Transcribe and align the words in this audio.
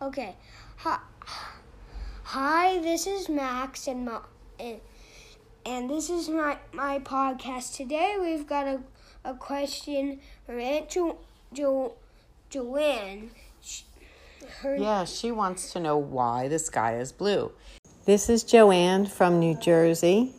Okay. 0.00 0.36
Hi, 0.76 1.00
hi 2.22 2.78
this 2.78 3.08
is 3.08 3.28
Max 3.28 3.88
and 3.88 4.04
my 4.04 4.20
and, 4.60 4.78
and 5.66 5.90
this 5.90 6.08
is 6.08 6.28
my 6.28 6.56
my 6.72 7.00
podcast. 7.00 7.74
Today 7.74 8.16
we've 8.20 8.46
got 8.46 8.68
a, 8.68 8.80
a 9.24 9.34
question 9.34 10.20
from 10.46 10.60
Aunt 10.60 10.88
jo, 10.88 11.18
jo, 11.52 11.94
Joanne. 12.48 13.32
She, 13.60 13.82
her, 14.60 14.76
Yeah, 14.76 15.04
she 15.04 15.32
wants 15.32 15.72
to 15.72 15.80
know 15.80 15.98
why 15.98 16.46
the 16.46 16.60
sky 16.60 16.96
is 16.98 17.10
blue. 17.10 17.50
This 18.04 18.28
is 18.28 18.44
Joanne 18.44 19.06
from 19.06 19.40
New 19.40 19.56
Jersey. 19.56 20.32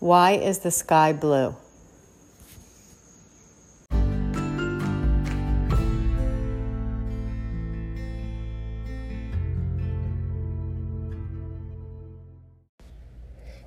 Why 0.00 0.32
is 0.32 0.60
the 0.60 0.70
sky 0.70 1.12
blue? 1.12 1.54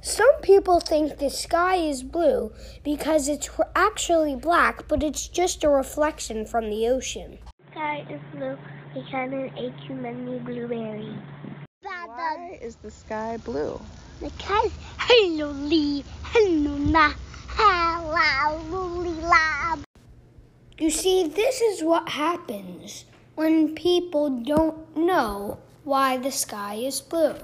Some 0.02 0.42
people 0.42 0.80
think 0.80 1.18
the 1.18 1.30
sky 1.30 1.76
is 1.76 2.04
blue 2.04 2.52
because 2.84 3.28
it's 3.28 3.50
actually 3.76 4.36
black, 4.36 4.88
but 4.88 5.04
it's 5.04 5.28
just 5.28 5.64
a 5.64 5.70
reflection 5.70 6.46
from 6.46 6.70
the 6.70 6.88
ocean. 6.88 7.40
sky 7.72 8.06
is 8.10 8.22
blue 8.34 8.58
because 8.94 9.32
it 9.34 9.52
ate 9.58 9.74
too 9.88 9.96
many 9.96 10.40
blueberries. 10.40 11.20
Why 11.82 12.58
is 12.62 12.76
the 12.78 12.92
sky 12.92 13.38
blue? 13.38 13.80
Because 14.22 14.72
hello 14.98 15.52
Lee, 15.52 16.04
hello 16.24 16.78
na, 16.78 17.14
hello 17.50 18.86
lab. 19.22 19.84
You 20.78 20.90
see, 20.90 21.28
this 21.28 21.62
is 21.62 21.84
what 21.84 22.10
happens 22.10 23.06
when 23.36 23.76
people 23.76 24.30
don't 24.30 24.96
know 24.96 25.60
why 25.84 26.18
the 26.18 26.32
sky 26.32 26.76
is 26.76 27.02
blue. 27.02 27.36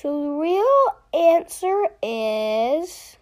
So 0.00 0.22
the 0.22 0.30
real 0.30 0.96
answer 1.12 1.86
is 2.00 3.16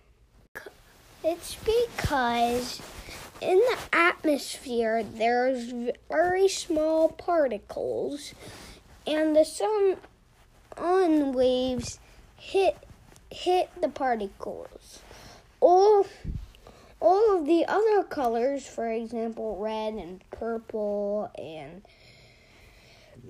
it's 1.25 1.55
because 1.65 2.83
in 3.41 3.57
the 3.57 3.79
atmosphere 3.95 5.03
there's 5.03 5.73
very 6.11 6.49
small 6.49 7.09
particles 7.09 8.35
and 9.07 9.35
the 9.35 9.47
sun 9.47 9.97
on 10.77 11.33
waves 11.33 11.99
hit 12.37 12.77
hit 13.31 13.71
the 13.81 13.89
particles. 13.89 15.01
All 15.61 16.07
all 17.01 17.39
of 17.39 17.47
the 17.47 17.65
other 17.67 18.03
colors, 18.03 18.67
for 18.67 18.91
example, 18.93 19.57
red 19.59 19.95
and 19.95 20.23
purple 20.31 21.31
and 21.39 21.81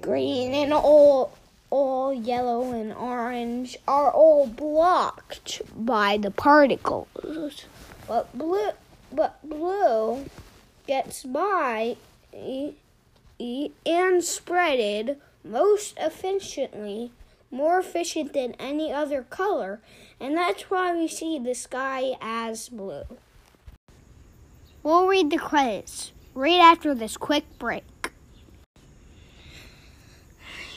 green 0.00 0.53
and 0.53 0.72
all 0.72 1.33
all 1.70 2.12
yellow 2.12 2.72
and 2.72 2.92
orange 2.92 3.77
are 3.86 4.11
all 4.11 4.47
blocked 4.47 5.62
by 5.77 6.17
the 6.17 6.31
particles. 6.31 7.67
But 8.06 8.36
blue 8.36 8.70
but 9.12 9.39
blue 9.42 10.27
gets 10.87 11.25
by 11.25 11.97
and 12.33 12.75
spreaded 13.84 15.17
most 15.44 15.97
efficiently, 15.98 17.12
more 17.50 17.78
efficient 17.78 18.33
than 18.33 18.55
any 18.55 18.92
other 18.92 19.22
color, 19.22 19.81
and 20.20 20.37
that's 20.37 20.70
why 20.70 20.94
we 20.94 21.09
see 21.09 21.39
the 21.39 21.55
sky 21.55 22.17
as 22.20 22.69
blue. 22.69 23.05
We'll 24.83 25.06
read 25.06 25.31
the 25.31 25.39
credits 25.39 26.12
right 26.34 26.61
after 26.61 26.94
this 26.94 27.17
quick 27.17 27.44
break. 27.59 27.84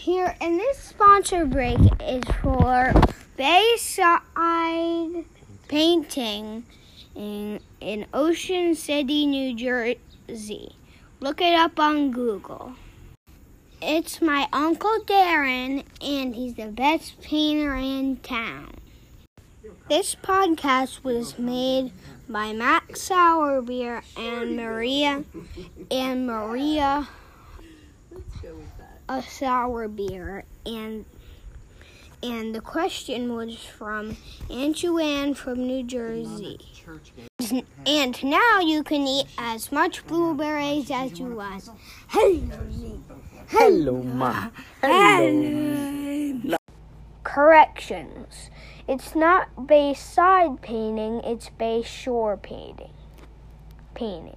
Here, 0.09 0.35
and 0.41 0.59
this 0.59 0.79
sponsor 0.79 1.45
break 1.45 1.77
is 2.01 2.23
for 2.41 2.91
Bayside 3.37 5.23
Painting 5.67 6.63
in, 7.13 7.59
in 7.79 8.07
Ocean 8.11 8.73
City, 8.73 9.27
New 9.27 9.55
Jersey. 9.55 10.71
Look 11.19 11.41
it 11.41 11.53
up 11.53 11.79
on 11.79 12.09
Google. 12.09 12.73
It's 13.83 14.19
my 14.19 14.47
Uncle 14.51 14.97
Darren, 15.05 15.83
and 16.01 16.33
he's 16.33 16.55
the 16.55 16.69
best 16.69 17.21
painter 17.21 17.75
in 17.75 18.17
town. 18.17 18.77
This 19.89 20.15
podcast 20.15 21.03
was 21.03 21.37
made 21.37 21.91
by 22.27 22.51
Max 22.51 23.07
Sourbeer 23.07 24.01
and 24.17 24.55
Maria 24.55 25.23
and 25.91 26.25
Maria 26.25 27.07
a 29.09 29.23
sour 29.23 29.87
beer 29.87 30.45
and 30.65 31.03
and 32.21 32.53
the 32.53 32.61
question 32.61 33.33
was 33.33 33.55
from 33.55 34.17
Aunt 34.49 34.75
Joanne 34.75 35.33
from 35.33 35.65
New 35.65 35.83
Jersey. 35.83 36.59
And 37.85 38.21
now 38.23 38.59
you 38.59 38.83
can 38.83 39.07
eat 39.07 39.27
as 39.37 39.71
much 39.71 40.05
blueberries 40.05 40.91
as 40.91 41.17
you 41.17 41.27
want. 41.27 41.69
Hello, 42.09 42.99
Hello, 43.47 44.03
Ma. 44.03 44.49
Hello. 44.81 46.57
Corrections. 47.23 48.49
It's 48.85 49.15
not 49.15 49.67
bayside 49.67 50.61
painting, 50.61 51.21
it's 51.23 51.49
bay 51.49 51.83
shore 51.83 52.35
painting. 52.35 52.91
Painting. 53.93 54.35